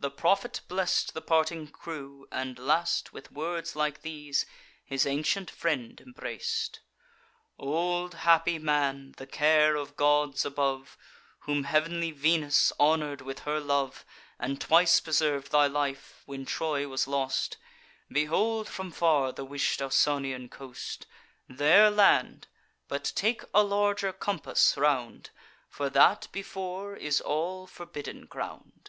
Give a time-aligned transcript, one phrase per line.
[0.00, 4.46] "The prophet bless'd the parting crew, and last, With words like these,
[4.82, 6.78] his ancient friend embrac'd:
[7.58, 10.96] 'Old happy man, the care of gods above,
[11.40, 14.06] Whom heav'nly Venus honour'd with her love,
[14.38, 17.58] And twice preserv'd thy life, when Troy was lost,
[18.10, 21.06] Behold from far the wish'd Ausonian coast:
[21.46, 22.46] There land;
[22.88, 25.28] but take a larger compass round,
[25.68, 28.88] For that before is all forbidden ground.